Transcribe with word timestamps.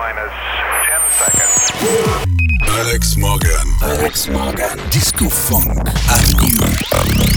minus 0.00 0.32
10 0.88 1.00
seconds. 1.20 1.56
Alex 2.80 3.16
Morgan. 3.18 3.66
Alex 3.82 4.28
Morgan. 4.28 4.78
Disco 4.90 5.28
Funk 5.28 5.68
Avenue. 6.08 6.56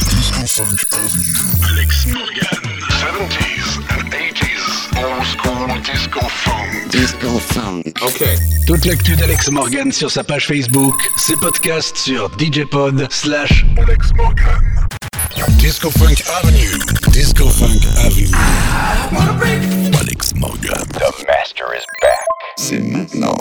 Disco 0.07 0.43
Funk 0.47 0.79
Avenue. 0.95 1.43
Alex 1.69 2.07
Morgan. 2.07 2.63
70s 3.03 3.67
and 3.95 4.07
80s. 4.13 4.63
Old 5.03 5.25
school 5.33 5.67
disco 5.83 6.21
funk. 6.21 6.89
Disco 6.89 7.37
Funk. 7.51 8.01
Ok. 8.01 8.23
Toute 8.65 8.85
l'actu 8.85 9.17
d'Alex 9.17 9.51
Morgan 9.51 9.91
sur 9.91 10.09
sa 10.09 10.23
page 10.23 10.47
Facebook, 10.47 10.95
ses 11.17 11.35
podcasts 11.35 11.97
sur 11.97 12.31
djpod 12.37 13.07
slash 13.11 13.65
Alex 13.77 14.13
Morgan. 14.15 14.63
Disco 15.57 15.89
Funk 15.89 16.21
Avenue. 16.27 16.77
Disco 17.11 17.47
Funk 17.49 17.83
Avenue. 17.97 18.29
Alex 19.97 20.33
Morgan. 20.35 20.87
The 20.93 21.25
master 21.27 21.73
is 21.73 21.83
back. 22.01 22.25
C'est 22.55 22.79
maintenant. 22.79 23.35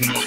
no. 0.00 0.25